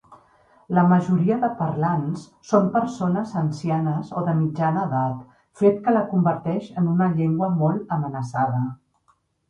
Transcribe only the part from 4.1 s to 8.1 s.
o de mitjana edat, fet que la converteix en una llengua molt